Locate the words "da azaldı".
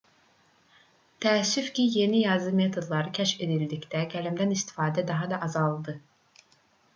5.35-5.97